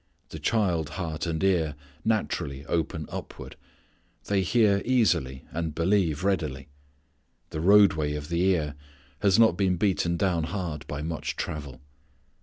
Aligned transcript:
The 0.29 0.39
child 0.39 0.89
heart 0.97 1.27
and 1.27 1.43
ear 1.43 1.75
naturally 2.03 2.65
open 2.65 3.05
upward. 3.09 3.55
They 4.25 4.41
hear 4.41 4.81
easily 4.83 5.45
and 5.51 5.75
believe 5.75 6.23
readily. 6.23 6.69
The 7.51 7.61
roadway 7.61 8.15
of 8.15 8.29
the 8.29 8.41
ear 8.45 8.73
has 9.19 9.37
not 9.37 9.57
been 9.57 9.77
beaten 9.77 10.17
down 10.17 10.45
hard 10.45 10.87
by 10.87 11.03
much 11.03 11.35
travel. 11.35 11.81